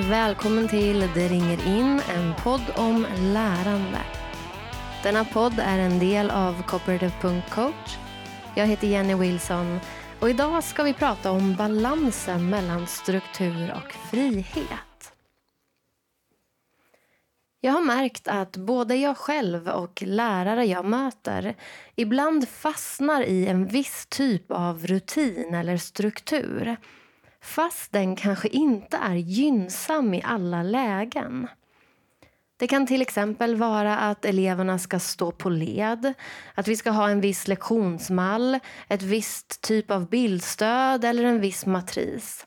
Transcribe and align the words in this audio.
välkommen 0.00 0.68
till 0.68 1.00
Det 1.14 1.28
ringer 1.28 1.66
in, 1.66 2.00
en 2.14 2.34
podd 2.42 2.62
om 2.76 3.06
lärande. 3.18 3.98
Denna 5.02 5.24
podd 5.24 5.58
är 5.58 5.78
en 5.78 5.98
del 5.98 6.30
av 6.30 6.62
Cooperative.coach. 6.62 7.96
Jag 8.54 8.66
heter 8.66 8.86
Jenny 8.86 9.14
Wilson 9.14 9.80
och 10.20 10.30
idag 10.30 10.64
ska 10.64 10.82
vi 10.82 10.92
prata 10.92 11.30
om 11.30 11.54
balansen 11.54 12.50
mellan 12.50 12.86
struktur 12.86 13.74
och 13.76 13.92
frihet. 13.92 15.12
Jag 17.60 17.72
har 17.72 17.82
märkt 17.82 18.28
att 18.28 18.56
både 18.56 18.96
jag 18.96 19.16
själv 19.16 19.68
och 19.68 20.02
lärare 20.06 20.64
jag 20.64 20.84
möter 20.84 21.54
ibland 21.94 22.48
fastnar 22.48 23.22
i 23.22 23.46
en 23.46 23.66
viss 23.66 24.06
typ 24.06 24.50
av 24.50 24.86
rutin 24.86 25.54
eller 25.54 25.76
struktur 25.76 26.76
fast 27.46 27.92
den 27.92 28.16
kanske 28.16 28.48
inte 28.48 28.96
är 28.96 29.14
gynnsam 29.14 30.14
i 30.14 30.22
alla 30.24 30.62
lägen. 30.62 31.48
Det 32.58 32.66
kan 32.66 32.86
till 32.86 33.02
exempel 33.02 33.56
vara 33.56 33.98
att 33.98 34.24
eleverna 34.24 34.78
ska 34.78 34.98
stå 34.98 35.32
på 35.32 35.50
led, 35.50 36.14
att 36.54 36.68
vi 36.68 36.76
ska 36.76 36.90
ha 36.90 37.10
en 37.10 37.20
viss 37.20 37.48
lektionsmall, 37.48 38.58
ett 38.88 39.02
visst 39.02 39.60
typ 39.60 39.90
av 39.90 40.08
bildstöd 40.08 41.04
eller 41.04 41.24
en 41.24 41.40
viss 41.40 41.66
matris. 41.66 42.46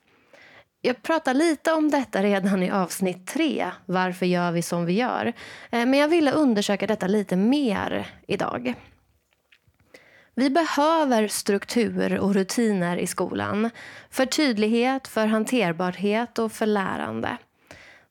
Jag 0.81 1.03
pratar 1.03 1.33
lite 1.33 1.73
om 1.73 1.89
detta 1.89 2.23
redan 2.23 2.63
i 2.63 2.71
avsnitt 2.71 3.27
tre, 3.27 3.71
Varför 3.85 4.25
gör 4.25 4.51
vi 4.51 4.61
som 4.61 4.85
vi 4.85 4.93
gör? 4.93 5.25
Eh, 5.71 5.85
men 5.85 5.93
jag 5.93 6.07
ville 6.07 6.31
undersöka 6.31 6.87
detta 6.87 7.07
lite 7.07 7.35
mer 7.35 8.07
idag. 8.27 8.75
Vi 10.39 10.49
behöver 10.49 11.27
struktur 11.27 12.19
och 12.19 12.33
rutiner 12.33 12.97
i 12.97 13.07
skolan 13.07 13.69
för 14.09 14.25
tydlighet, 14.25 15.07
för 15.07 15.27
hanterbarhet 15.27 16.39
och 16.39 16.51
för 16.51 16.65
lärande. 16.65 17.37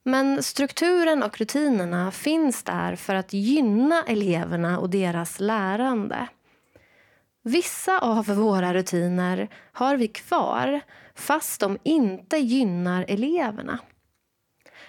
Men 0.03 0.43
strukturen 0.43 1.23
och 1.23 1.37
rutinerna 1.37 2.11
finns 2.11 2.63
där 2.63 2.95
för 2.95 3.15
att 3.15 3.33
gynna 3.33 4.03
eleverna 4.07 4.79
och 4.79 4.89
deras 4.89 5.39
lärande. 5.39 6.27
Vissa 7.43 7.99
av 7.99 8.25
våra 8.25 8.73
rutiner 8.73 9.47
har 9.71 9.97
vi 9.97 10.07
kvar 10.07 10.81
fast 11.15 11.61
de 11.61 11.77
inte 11.83 12.37
gynnar 12.37 13.05
eleverna. 13.07 13.79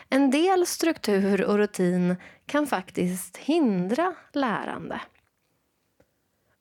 En 0.08 0.30
del 0.30 0.66
struktur 0.66 1.44
och 1.44 1.56
rutin 1.56 2.16
kan 2.46 2.66
faktiskt 2.66 3.36
hindra 3.36 4.14
lärande. 4.32 5.00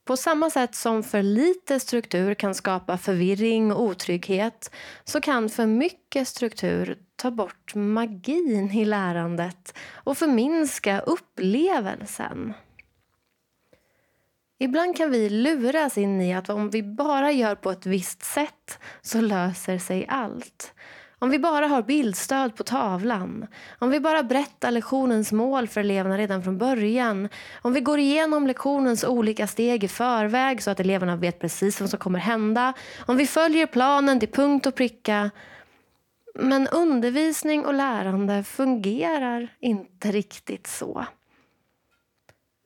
På 0.09 0.17
samma 0.17 0.49
sätt 0.49 0.75
som 0.75 1.03
för 1.03 1.23
lite 1.23 1.79
struktur 1.79 2.33
kan 2.33 2.55
skapa 2.55 2.97
förvirring 2.97 3.71
och 3.71 3.81
otrygghet 3.81 4.71
så 5.03 5.21
kan 5.21 5.49
för 5.49 5.65
mycket 5.65 6.27
struktur 6.27 6.97
ta 7.15 7.31
bort 7.31 7.75
magin 7.75 8.71
i 8.71 8.85
lärandet 8.85 9.77
och 9.93 10.17
förminska 10.17 10.99
upplevelsen. 10.99 12.53
Ibland 14.59 14.97
kan 14.97 15.11
vi 15.11 15.29
luras 15.29 15.97
in 15.97 16.21
i 16.21 16.33
att 16.33 16.49
om 16.49 16.69
vi 16.69 16.83
bara 16.83 17.31
gör 17.31 17.55
på 17.55 17.71
ett 17.71 17.85
visst 17.85 18.23
sätt 18.23 18.79
så 19.01 19.21
löser 19.21 19.77
sig 19.77 20.05
allt. 20.07 20.73
Om 21.21 21.29
vi 21.29 21.39
bara 21.39 21.67
har 21.67 21.81
bildstöd 21.81 22.55
på 22.55 22.63
tavlan, 22.63 23.47
om 23.79 23.89
vi 23.89 23.99
bara 23.99 24.23
berättar 24.23 24.71
lektionens 24.71 25.31
mål 25.31 25.67
för 25.67 25.81
eleverna 25.81 26.17
redan 26.17 26.43
från 26.43 26.57
början, 26.57 27.29
om 27.61 27.73
vi 27.73 27.81
går 27.81 27.99
igenom 27.99 28.47
lektionens 28.47 29.03
olika 29.03 29.47
steg 29.47 29.83
i 29.83 29.87
förväg 29.87 30.63
så 30.63 30.71
att 30.71 30.79
eleverna 30.79 31.15
vet 31.15 31.39
precis 31.39 31.81
vad 31.81 31.89
som 31.89 31.99
kommer 31.99 32.19
hända, 32.19 32.73
om 33.05 33.17
vi 33.17 33.27
följer 33.27 33.65
planen 33.65 34.19
till 34.19 34.31
punkt 34.31 34.65
och 34.65 34.75
pricka. 34.75 35.31
Men 36.35 36.67
undervisning 36.67 37.65
och 37.65 37.73
lärande 37.73 38.43
fungerar 38.43 39.47
inte 39.59 40.11
riktigt 40.11 40.67
så. 40.67 41.05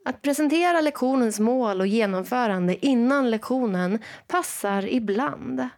Att 0.06 0.22
presentera 0.22 0.82
lektionens 0.82 1.40
mål 1.40 1.82
och 1.82 1.88
genomförande 1.88 2.86
innan 2.86 3.32
lektionen 3.32 4.00
passar 4.28 4.94
ibland. 4.94 5.70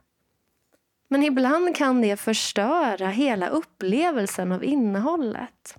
Men 1.07 1.23
ibland 1.23 1.75
kan 1.75 2.01
det 2.01 2.17
förstöra 2.17 3.07
hela 3.07 3.47
upplevelsen 3.47 4.51
av 4.51 4.63
innehållet. 4.63 5.77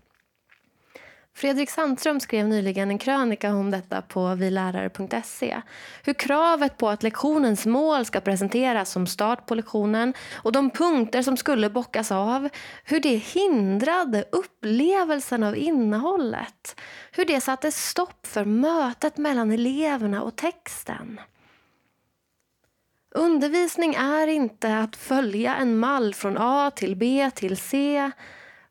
Fredrik 1.36 1.70
Sandström 1.70 2.20
skrev 2.20 2.48
nyligen 2.48 2.90
en 2.90 2.98
krönika 2.98 3.54
om 3.54 3.70
detta 3.70 4.02
på 4.02 4.34
vilärare.se. 4.34 5.60
Hur 6.04 6.14
kravet 6.14 6.76
på 6.76 6.88
att 6.88 7.02
lektionens 7.02 7.66
mål 7.66 8.04
ska 8.04 8.20
presenteras 8.20 8.90
som 8.90 9.06
start 9.06 9.46
på 9.46 9.54
lektionen 9.54 10.14
och 10.34 10.52
de 10.52 10.70
punkter 10.70 11.22
som 11.22 11.36
skulle 11.36 11.70
bockas 11.70 12.12
av, 12.12 12.48
hur 12.84 13.00
det 13.00 13.16
hindrade 13.16 14.24
upplevelsen 14.32 15.42
av 15.42 15.56
innehållet. 15.56 16.80
Hur 17.12 17.24
det 17.24 17.40
satte 17.40 17.72
stopp 17.72 18.26
för 18.26 18.44
mötet 18.44 19.16
mellan 19.16 19.52
eleverna 19.52 20.22
och 20.22 20.36
texten. 20.36 21.20
Undervisning 23.16 23.94
är 23.94 24.26
inte 24.26 24.78
att 24.78 24.96
följa 24.96 25.56
en 25.56 25.78
mall 25.78 26.14
från 26.14 26.38
A 26.38 26.70
till 26.70 26.96
B 26.96 27.30
till 27.34 27.56
C. 27.56 28.10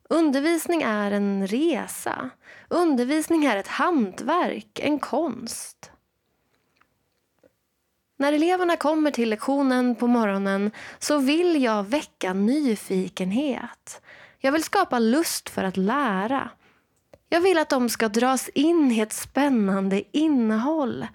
Undervisning 0.09 0.81
är 0.81 1.11
en 1.11 1.47
resa. 1.47 2.29
Undervisning 2.67 3.45
är 3.45 3.57
ett 3.57 3.67
hantverk, 3.67 4.79
en 4.79 4.99
konst. 4.99 5.91
När 8.17 8.33
eleverna 8.33 8.77
kommer 8.77 9.11
till 9.11 9.29
lektionen 9.29 9.95
på 9.95 10.07
morgonen 10.07 10.71
så 10.99 11.17
vill 11.17 11.63
jag 11.63 11.83
väcka 11.83 12.33
nyfikenhet. 12.33 14.01
Jag 14.39 14.51
vill 14.51 14.63
skapa 14.63 14.99
lust 14.99 15.49
för 15.49 15.63
att 15.63 15.77
lära. 15.77 16.49
Jag 17.29 17.41
vill 17.41 17.57
att 17.57 17.69
de 17.69 17.89
ska 17.89 18.09
dras 18.09 18.49
in 18.49 18.91
i 18.91 18.99
ett 18.99 19.13
spännande 19.13 20.03
innehåll. 20.11 21.07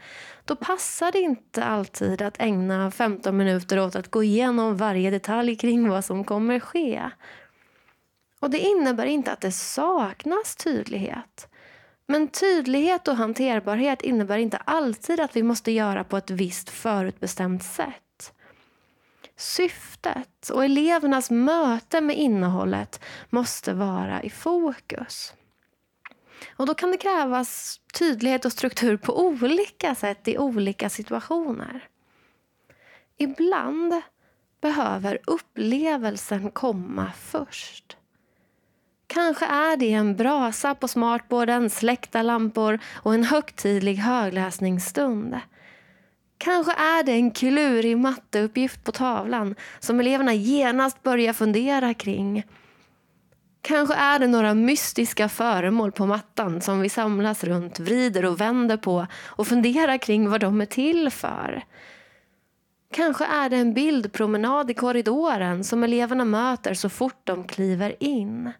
Då 0.45 0.57
passar 0.57 1.13
det 1.13 1.19
inte 1.19 1.65
alltid 1.65 2.23
att 2.23 2.41
ägna 2.41 2.91
15 2.91 3.37
minuter 3.37 3.81
åt 3.81 3.97
att 3.97 4.11
gå 4.11 4.23
igenom 4.23 4.77
varje 4.77 5.11
detalj 5.11 5.57
kring 5.57 5.89
vad 5.89 6.05
som 6.05 6.25
kommer 6.25 6.61
ske. 6.61 7.11
Och 8.41 8.51
Det 8.51 8.59
innebär 8.59 9.07
inte 9.07 9.33
att 9.33 9.41
det 9.41 9.53
saknas 9.53 10.57
tydlighet. 10.57 11.49
Men 12.07 12.29
tydlighet 12.29 13.09
och 13.09 13.17
hanterbarhet 13.17 14.03
innebär 14.03 14.39
inte 14.39 14.57
alltid 14.57 15.21
att 15.21 15.37
vi 15.37 15.43
måste 15.43 15.73
göra 15.73 16.05
på 16.05 16.17
ett 16.17 16.31
visst 16.31 16.71
förutbestämt 16.71 17.65
sätt. 17.65 18.33
Syftet 19.37 20.51
och 20.53 20.65
elevernas 20.65 21.31
möte 21.31 22.01
med 22.01 22.17
innehållet 22.17 23.01
måste 23.31 23.73
vara 23.73 24.23
i 24.23 24.31
fokus. 24.31 25.35
Och 26.57 26.67
Då 26.67 26.75
kan 26.75 26.91
det 26.91 26.97
krävas 26.97 27.81
tydlighet 27.95 28.45
och 28.45 28.53
struktur 28.53 28.97
på 28.97 29.27
olika 29.27 29.95
sätt 29.95 30.29
i 30.29 30.39
olika 30.39 30.89
situationer. 30.89 31.89
Ibland 33.17 34.03
behöver 34.61 35.19
upplevelsen 35.27 36.51
komma 36.51 37.13
först. 37.17 37.97
Kanske 39.07 39.47
är 39.47 39.77
det 39.77 39.93
en 39.93 40.17
brasa 40.17 40.75
på 40.75 40.89
smartboarden, 40.89 41.71
släckta 41.71 42.23
lampor 42.23 42.79
och 42.95 43.15
en 43.15 43.25
högtidlig 43.25 43.95
högläsningsstund. 43.95 45.41
Kanske 46.39 46.73
är 46.73 47.03
det 47.03 47.13
en 47.13 47.31
klurig 47.31 47.99
matteuppgift 47.99 48.85
på 48.85 48.93
tavlan 48.93 49.55
som 49.81 50.01
eleverna 50.01 50.35
genast 50.35 51.03
börjar 51.03 51.33
fundera 51.33 51.95
kring 51.95 52.45
Kanske 53.63 53.95
är 53.95 54.19
det 54.19 54.27
några 54.27 54.55
mystiska 54.55 55.29
föremål 55.29 55.93
på 55.93 56.07
mattan 56.07 56.61
som 56.61 56.81
vi 56.81 56.89
samlas 56.89 57.45
runt, 57.45 57.81
vrider 57.81 58.25
och 58.25 58.41
vänder 58.41 58.77
på 58.77 59.07
och 59.25 59.47
funderar 59.47 59.99
kring 59.99 60.31
vad 60.31 60.41
de 60.41 60.61
är 60.61 60.67
till 60.67 61.11
för. 61.11 61.65
Kanske 62.93 63.25
är 63.25 63.51
det 63.51 63.57
en 63.57 63.75
bildpromenad 63.75 64.71
i 64.71 64.75
korridoren 64.75 65.65
som 65.65 65.85
eleverna 65.85 66.25
möter 66.25 66.75
så 66.75 66.89
fort 66.89 67.21
de 67.25 67.45
kliver 67.45 68.03
in. 68.03 68.53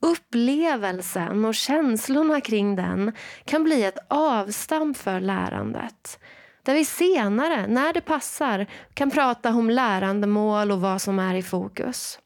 Upplevelsen 0.00 1.44
och 1.44 1.54
känslorna 1.54 2.40
kring 2.40 2.76
den 2.76 3.12
kan 3.44 3.64
bli 3.64 3.84
ett 3.84 3.98
avstamp 4.08 4.96
för 4.96 5.20
lärandet. 5.20 6.18
Där 6.62 6.74
vi 6.74 6.84
senare, 6.84 7.66
när 7.66 7.92
det 7.92 8.00
passar, 8.00 8.66
kan 8.94 9.10
prata 9.10 9.50
om 9.50 9.70
lärandemål 9.70 10.72
och 10.72 10.80
vad 10.80 11.02
som 11.02 11.18
är 11.18 11.34
i 11.34 11.42
fokus. 11.42 12.18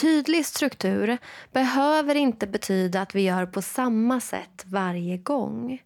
Tydlig 0.00 0.46
struktur 0.46 1.18
behöver 1.52 2.14
inte 2.14 2.46
betyda 2.46 3.02
att 3.02 3.14
vi 3.14 3.20
gör 3.20 3.46
på 3.46 3.62
samma 3.62 4.20
sätt 4.20 4.64
varje 4.66 5.16
gång. 5.16 5.82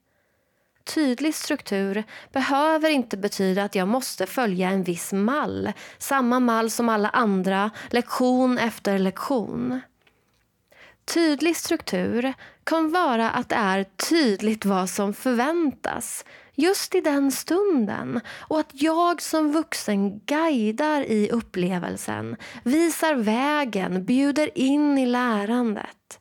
Tydlig 0.85 1.35
struktur 1.35 2.05
behöver 2.33 2.91
inte 2.91 3.17
betyda 3.17 3.65
att 3.65 3.75
jag 3.75 3.89
måste 3.89 4.27
följa 4.27 4.69
en 4.71 4.83
viss 4.83 5.13
mall. 5.13 5.73
Samma 5.99 6.41
mall 6.41 6.71
som 6.71 6.89
alla 6.89 7.09
andra, 7.09 7.71
lektion 7.91 8.59
efter 8.59 8.99
lektion. 8.99 9.81
Tydlig 11.05 11.57
struktur 11.57 12.35
kan 12.65 12.91
vara 12.91 13.31
att 13.31 13.49
det 13.49 13.57
är 13.57 13.85
tydligt 13.85 14.65
vad 14.65 14.91
som 14.91 15.15
förväntas 15.15 16.25
just 16.55 16.95
i 16.95 17.01
den 17.01 17.33
stunden 17.33 18.21
och 18.41 18.61
att 18.61 18.71
jag 18.73 19.23
som 19.23 19.53
vuxen 19.53 20.19
guidar 20.19 21.01
i 21.01 21.31
upplevelsen, 21.31 22.37
visar 22.63 23.15
vägen, 23.15 24.05
bjuder 24.05 24.59
in 24.59 24.99
i 24.99 25.07
lärandet. 25.07 26.19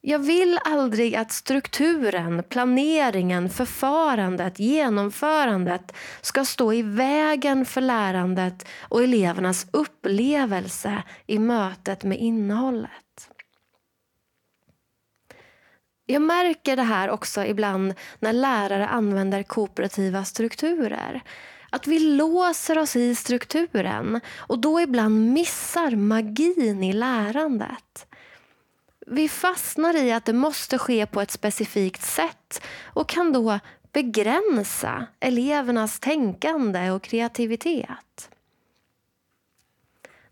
Jag 0.00 0.18
vill 0.18 0.58
aldrig 0.64 1.16
att 1.16 1.32
strukturen, 1.32 2.42
planeringen, 2.48 3.50
förfarandet, 3.50 4.58
genomförandet 4.58 5.92
ska 6.20 6.44
stå 6.44 6.72
i 6.72 6.82
vägen 6.82 7.64
för 7.64 7.80
lärandet 7.80 8.68
och 8.80 9.02
elevernas 9.02 9.66
upplevelse 9.70 11.02
i 11.26 11.38
mötet 11.38 12.04
med 12.04 12.18
innehållet. 12.18 13.07
Jag 16.10 16.22
märker 16.22 16.76
det 16.76 16.82
här 16.82 17.10
också 17.10 17.44
ibland 17.44 17.94
när 18.18 18.32
lärare 18.32 18.86
använder 18.88 19.42
kooperativa 19.42 20.24
strukturer. 20.24 21.22
Att 21.70 21.86
vi 21.86 21.98
låser 21.98 22.78
oss 22.78 22.96
i 22.96 23.14
strukturen 23.14 24.20
och 24.36 24.58
då 24.58 24.80
ibland 24.80 25.32
missar 25.32 25.90
magin 25.90 26.82
i 26.82 26.92
lärandet. 26.92 28.06
Vi 29.06 29.28
fastnar 29.28 29.96
i 29.96 30.12
att 30.12 30.24
det 30.24 30.32
måste 30.32 30.78
ske 30.78 31.06
på 31.06 31.20
ett 31.20 31.30
specifikt 31.30 32.02
sätt 32.02 32.62
och 32.84 33.08
kan 33.08 33.32
då 33.32 33.58
begränsa 33.92 35.06
elevernas 35.20 36.00
tänkande 36.00 36.90
och 36.90 37.02
kreativitet. 37.02 38.30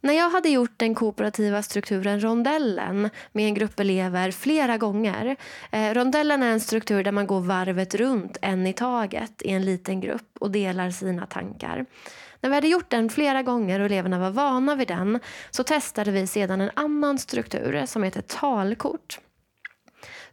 När 0.06 0.14
jag 0.14 0.30
hade 0.30 0.48
gjort 0.48 0.74
den 0.76 0.94
kooperativa 0.94 1.62
strukturen 1.62 2.20
Rondellen 2.20 3.10
med 3.32 3.46
en 3.46 3.54
grupp 3.54 3.80
elever 3.80 4.30
flera 4.30 4.76
gånger. 4.76 5.36
Eh, 5.70 5.94
rondellen 5.94 6.42
är 6.42 6.50
en 6.50 6.60
struktur 6.60 7.04
där 7.04 7.12
man 7.12 7.26
går 7.26 7.40
varvet 7.40 7.94
runt 7.94 8.36
en 8.42 8.66
i 8.66 8.72
taget 8.72 9.42
i 9.42 9.50
en 9.50 9.64
liten 9.64 10.00
grupp 10.00 10.36
och 10.40 10.50
delar 10.50 10.90
sina 10.90 11.26
tankar. 11.26 11.86
När 12.40 12.50
vi 12.50 12.54
hade 12.54 12.68
gjort 12.68 12.90
den 12.90 13.10
flera 13.10 13.42
gånger 13.42 13.80
och 13.80 13.86
eleverna 13.86 14.18
var 14.18 14.30
vana 14.30 14.74
vid 14.74 14.88
den 14.88 15.20
så 15.50 15.64
testade 15.64 16.10
vi 16.10 16.26
sedan 16.26 16.60
en 16.60 16.70
annan 16.74 17.18
struktur 17.18 17.86
som 17.86 18.02
heter 18.02 18.22
talkort. 18.22 19.18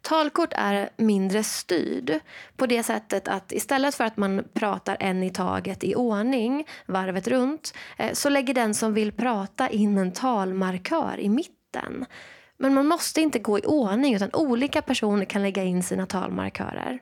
Talkort 0.03 0.53
är 0.55 0.89
mindre 0.97 1.43
styrd 1.43 2.19
på 2.57 2.65
det 2.65 2.83
sättet 2.83 3.27
att 3.27 3.51
istället 3.51 3.95
för 3.95 4.03
att 4.03 4.17
man 4.17 4.43
pratar 4.53 4.97
en 4.99 5.23
i 5.23 5.29
taget 5.29 5.83
i 5.83 5.95
ordning 5.95 6.67
varvet 6.85 7.27
runt 7.27 7.73
eh, 7.97 8.13
så 8.13 8.29
lägger 8.29 8.53
den 8.53 8.73
som 8.73 8.93
vill 8.93 9.11
prata 9.11 9.69
in 9.69 9.97
en 9.97 10.11
talmarkör 10.11 11.19
i 11.19 11.29
mitten. 11.29 12.05
Men 12.57 12.73
man 12.73 12.87
måste 12.87 13.21
inte 13.21 13.39
gå 13.39 13.59
i 13.59 13.61
ordning 13.65 14.15
utan 14.15 14.29
olika 14.33 14.81
personer 14.81 15.25
kan 15.25 15.41
lägga 15.41 15.63
in 15.63 15.83
sina 15.83 16.05
talmarkörer. 16.05 16.99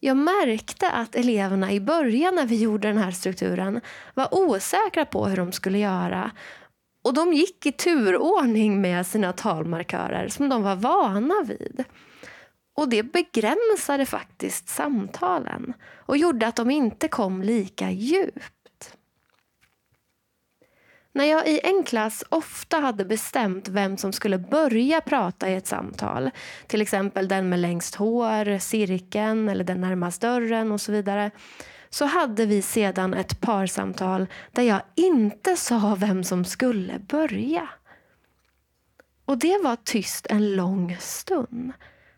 Jag 0.00 0.16
märkte 0.16 0.90
att 0.90 1.14
eleverna 1.14 1.72
i 1.72 1.80
början 1.80 2.34
när 2.34 2.46
vi 2.46 2.56
gjorde 2.62 2.88
den 2.88 2.98
här 2.98 3.10
strukturen 3.10 3.80
var 4.14 4.34
osäkra 4.34 5.04
på 5.04 5.26
hur 5.26 5.36
de 5.36 5.52
skulle 5.52 5.78
göra. 5.78 6.30
Och 7.02 7.14
de 7.14 7.32
gick 7.32 7.66
i 7.66 7.72
turordning 7.72 8.80
med 8.80 9.06
sina 9.06 9.32
talmarkörer 9.32 10.28
som 10.28 10.48
de 10.48 10.62
var 10.62 10.76
vana 10.76 11.34
vid. 11.46 11.84
Och 12.76 12.88
det 12.88 13.02
begränsade 13.02 14.06
faktiskt 14.06 14.68
samtalen 14.68 15.72
och 16.06 16.16
gjorde 16.16 16.46
att 16.46 16.56
de 16.56 16.70
inte 16.70 17.08
kom 17.08 17.42
lika 17.42 17.90
djupt. 17.90 18.52
När 21.12 21.24
jag 21.24 21.48
i 21.48 21.60
en 21.64 21.84
klass 21.84 22.24
ofta 22.28 22.76
hade 22.76 23.04
bestämt 23.04 23.68
vem 23.68 23.96
som 23.96 24.12
skulle 24.12 24.38
börja 24.38 25.00
prata 25.00 25.48
i 25.48 25.54
ett 25.54 25.66
samtal, 25.66 26.30
till 26.66 26.82
exempel 26.82 27.28
den 27.28 27.48
med 27.48 27.58
längst 27.58 27.94
hår, 27.94 28.58
cirkeln 28.58 29.48
eller 29.48 29.64
den 29.64 29.80
närmast 29.80 30.20
dörren 30.20 30.72
och 30.72 30.80
så 30.80 30.92
vidare, 30.92 31.30
så 31.90 32.04
hade 32.04 32.46
vi 32.46 32.62
sedan 32.62 33.14
ett 33.14 33.40
parsamtal 33.40 34.26
där 34.52 34.62
jag 34.62 34.82
inte 34.94 35.56
sa 35.56 35.96
vem 36.00 36.24
som 36.24 36.44
skulle 36.44 36.98
börja. 36.98 37.68
Och 39.24 39.38
det 39.38 39.58
var 39.62 39.76
tyst 39.76 40.26
en 40.30 40.56
lång 40.56 40.96
stund. 41.00 41.72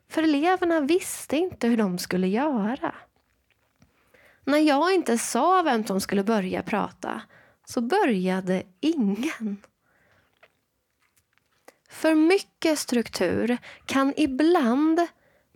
För 0.08 0.22
eleverna 0.22 0.80
visste 0.80 1.36
inte 1.36 1.68
hur 1.68 1.76
de 1.76 1.98
skulle 1.98 2.28
göra. 2.28 2.94
När 4.44 4.58
jag 4.58 4.94
inte 4.94 5.18
sa 5.18 5.62
vem 5.62 5.86
som 5.86 6.00
skulle 6.00 6.24
börja 6.24 6.62
prata 6.62 7.22
så 7.64 7.80
började 7.80 8.62
ingen. 8.80 9.56
För 11.90 12.14
mycket 12.14 12.78
struktur 12.78 13.58
kan 13.86 14.14
ibland 14.16 15.00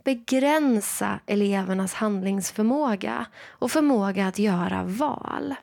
begränsa 0.05 1.21
elevernas 1.27 1.95
handlingsförmåga 1.95 3.27
och 3.49 3.71
förmåga 3.71 4.27
att 4.27 4.39
göra 4.39 4.85
val. 4.85 5.55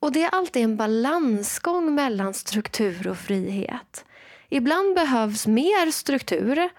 Och 0.00 0.12
Det 0.12 0.22
är 0.22 0.30
alltid 0.30 0.62
en 0.64 0.76
balansgång 0.76 1.94
mellan 1.94 2.34
struktur 2.34 3.08
och 3.08 3.18
frihet. 3.18 4.04
Ibland 4.48 4.94
behövs 4.94 5.46
mer 5.46 5.90
struktur 5.90 6.70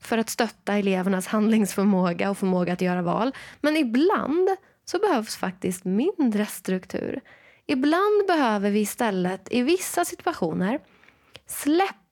för 0.00 0.18
att 0.18 0.30
stötta 0.30 0.74
elevernas 0.74 1.26
handlingsförmåga 1.26 2.30
och 2.30 2.38
förmåga 2.38 2.72
att 2.72 2.80
göra 2.80 3.02
val. 3.02 3.34
Men 3.60 3.76
ibland 3.76 4.48
så 4.84 4.98
behövs 4.98 5.36
faktiskt 5.36 5.84
mindre 5.84 6.46
struktur. 6.46 7.20
Ibland 7.66 8.26
behöver 8.26 8.70
vi 8.70 8.80
istället 8.80 9.48
i 9.52 9.62
vissa 9.62 10.04
situationer 10.04 10.78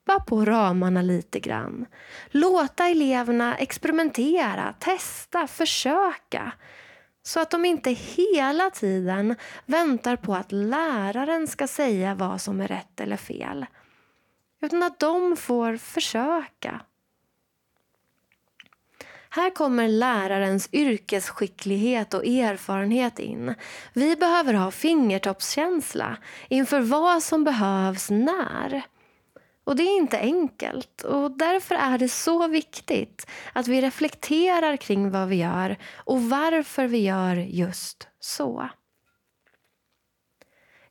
släppa 0.05 0.21
på 0.21 0.45
ramarna 0.45 1.03
lite 1.03 1.41
grann. 1.41 1.87
Låta 2.31 2.89
eleverna 2.89 3.57
experimentera, 3.57 4.75
testa, 4.79 5.47
försöka. 5.47 6.53
Så 7.23 7.41
att 7.41 7.51
de 7.51 7.65
inte 7.65 7.91
hela 7.91 8.71
tiden 8.71 9.37
väntar 9.67 10.17
på 10.17 10.35
att 10.35 10.53
läraren 10.53 11.47
ska 11.47 11.67
säga 11.67 12.15
vad 12.15 12.41
som 12.41 12.61
är 12.61 12.69
rätt 12.69 13.01
eller 13.01 13.17
fel. 13.17 13.67
Utan 14.63 14.83
att 14.83 15.01
de 15.01 15.37
får 15.37 15.77
försöka 15.77 16.81
här 19.31 19.51
kommer 19.51 19.89
lärarens 19.89 20.69
yrkesskicklighet 20.73 22.15
och 22.15 22.27
erfarenhet 22.27 23.19
in. 23.19 23.55
Vi 23.93 24.17
behöver 24.17 24.55
ha 24.55 24.71
fingertoppskänsla 24.71 26.17
inför 26.49 26.81
vad 26.81 27.23
som 27.23 27.45
behövs 27.45 28.11
när. 28.11 28.83
Och 29.65 29.77
det 29.77 29.83
är 29.83 29.97
inte 29.97 30.19
enkelt 30.19 31.03
och 31.03 31.31
därför 31.31 31.75
är 31.75 31.99
det 31.99 32.09
så 32.09 32.49
viktigt 32.49 33.27
att 33.53 33.69
vi 33.69 33.81
reflekterar 33.81 34.77
kring 34.77 35.11
vad 35.11 35.29
vi 35.29 35.37
gör 35.37 35.77
och 35.97 36.23
varför 36.23 36.87
vi 36.87 36.99
gör 36.99 37.37
just 37.37 38.09
så. 38.21 38.69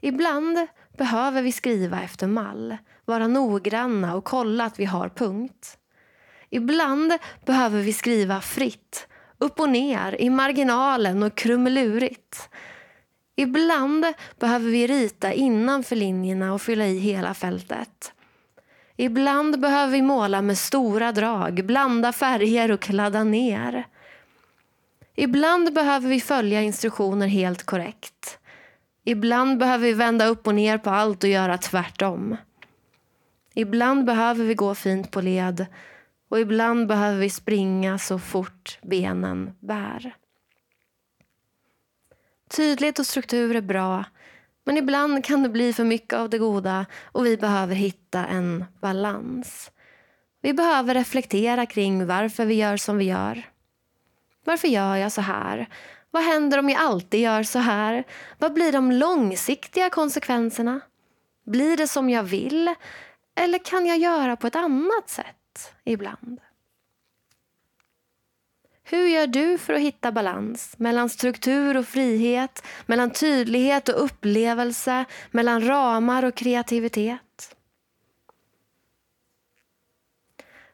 Ibland 0.02 0.68
behöver 0.98 1.42
vi 1.42 1.52
skriva 1.52 2.02
efter 2.02 2.28
mall, 2.28 2.78
vara 3.06 3.28
noggranna 3.28 4.16
och 4.16 4.24
kolla 4.24 4.66
att 4.66 4.80
vi 4.80 4.86
har 4.86 5.10
punkt. 5.10 5.78
Ibland 6.50 7.14
behöver 7.46 7.82
vi 7.82 7.94
skriva 7.94 8.42
fritt, 8.42 9.08
upp 9.38 9.60
och 9.60 9.70
ner, 9.70 10.22
i 10.22 10.30
marginalen 10.30 11.24
och 11.24 11.36
krumelurigt. 11.36 12.50
Ibland 13.36 14.06
behöver 14.40 14.70
vi 14.70 14.88
rita 14.88 15.34
innanför 15.34 15.96
linjerna 15.96 16.54
och 16.54 16.62
fylla 16.62 16.88
i 16.88 16.98
hela 16.98 17.34
fältet. 17.34 18.14
Ibland 18.98 19.60
behöver 19.60 19.92
vi 19.92 20.02
måla 20.02 20.42
med 20.42 20.58
stora 20.58 21.12
drag, 21.12 21.66
blanda 21.66 22.12
färger 22.12 22.72
och 22.72 22.82
kladda 22.82 23.24
ner. 23.24 23.88
Ibland 25.16 25.74
behöver 25.74 26.10
vi 26.10 26.22
följa 26.22 26.62
instruktioner 26.62 27.28
helt 27.28 27.64
korrekt. 27.64 28.40
Ibland 29.04 29.58
behöver 29.58 29.86
vi 29.86 29.94
vända 29.94 30.26
upp 30.26 30.48
och 30.48 30.56
ner 30.56 30.78
på 30.78 30.90
allt 30.90 31.24
och 31.24 31.30
göra 31.30 31.58
tvärtom. 31.58 32.38
Ibland 33.54 34.06
behöver 34.06 34.46
vi 34.46 34.54
gå 34.54 34.76
fint 34.76 35.12
på 35.12 35.22
led 35.22 35.66
och 36.30 36.40
ibland 36.40 36.88
behöver 36.88 37.20
vi 37.20 37.30
springa 37.30 37.98
så 37.98 38.20
fort 38.20 38.80
benen 38.82 39.56
bär. 39.60 40.16
Tydlighet 42.50 43.00
och 43.00 43.06
struktur 43.06 43.56
är 43.56 43.62
bra, 43.62 44.06
men 44.64 44.78
ibland 44.78 45.26
kan 45.26 45.44
det 45.44 45.50
bli 45.50 45.74
för 45.74 45.84
mycket 45.84 46.14
av 46.14 46.30
det 46.30 46.38
goda 46.38 46.86
och 47.04 47.26
vi 47.26 47.38
behöver 47.38 47.76
hitta 47.76 48.26
en 48.26 48.66
balans. 48.82 49.72
Vi 50.42 50.54
behöver 50.54 50.94
reflektera 50.94 51.66
kring 51.66 52.08
varför 52.08 52.46
vi 52.46 52.54
gör 52.54 52.78
som 52.78 52.98
vi 52.98 53.06
gör. 53.06 53.44
Varför 54.44 54.68
gör 54.68 54.96
jag 54.96 55.12
så 55.12 55.22
här? 55.22 55.68
Vad 56.12 56.24
händer 56.24 56.58
om 56.58 56.70
jag 56.70 56.82
alltid 56.82 57.20
gör 57.20 57.44
så 57.44 57.60
här? 57.60 58.04
Vad 58.38 58.54
blir 58.54 58.72
de 58.72 58.92
långsiktiga 58.92 59.90
konsekvenserna? 59.90 60.82
Blir 61.46 61.78
det 61.78 61.88
som 61.88 62.10
jag 62.10 62.24
vill? 62.24 62.76
Eller 63.36 63.58
kan 63.58 63.86
jag 63.86 63.98
göra 63.98 64.36
på 64.36 64.48
ett 64.48 64.56
annat 64.56 65.10
sätt? 65.10 65.74
ibland. 65.84 66.40
Hur 68.94 69.08
gör 69.08 69.28
du 69.28 69.58
för 69.58 69.74
att 69.74 69.82
hitta 69.82 70.12
balans 70.12 70.76
mellan 70.78 71.10
struktur 71.10 71.78
och 71.78 71.86
frihet, 71.86 72.64
mellan 72.86 73.12
tydlighet 73.12 73.90
och 73.90 74.04
upplevelse, 74.04 75.06
mellan 75.32 75.68
ramar 75.68 76.26
och 76.26 76.36
kreativitet? 76.36 77.56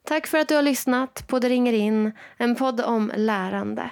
Tack 0.03 0.27
för 0.27 0.37
att 0.37 0.47
du 0.47 0.55
har 0.55 0.61
lyssnat 0.61 1.27
på 1.27 1.39
Det 1.39 1.49
ringer 1.49 1.73
in, 1.73 2.11
en 2.37 2.55
podd 2.55 2.81
om 2.81 3.11
lärande. 3.15 3.89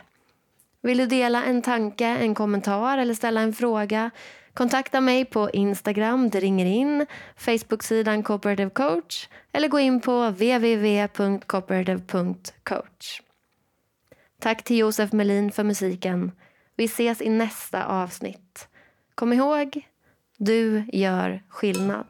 Vill 0.82 0.98
du 0.98 1.06
dela 1.06 1.44
en 1.44 1.62
tanke, 1.62 2.06
en 2.06 2.36
kommentar 2.36 2.98
eller 2.98 3.14
ställa 3.14 3.42
en 3.42 3.54
fråga? 3.54 4.12
Kontakta 4.54 5.02
mig 5.02 5.26
på 5.26 5.50
Instagram, 5.50 6.30
det 6.30 6.40
ringer 6.40 6.66
in, 6.66 7.06
Facebooksidan 7.38 8.24
Cooperative 8.24 8.70
Coach 8.70 9.28
eller 9.52 9.68
gå 9.68 9.80
in 9.80 10.02
på 10.02 10.30
www.cooperative.coach. 10.30 13.22
Tack 14.42 14.64
till 14.64 14.78
Josef 14.78 15.14
Melin 15.14 15.52
för 15.52 15.64
musiken. 15.64 16.32
Vi 16.76 16.86
ses 16.86 17.22
i 17.22 17.30
nästa 17.30 17.86
avsnitt. 17.86 18.68
Kom 19.16 19.34
ihåg, 19.34 19.82
du 20.38 20.86
gör 20.94 21.44
skillnad. 21.50 22.06